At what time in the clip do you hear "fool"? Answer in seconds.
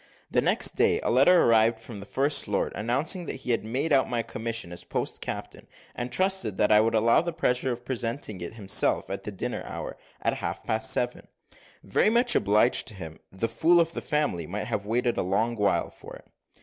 13.47-13.79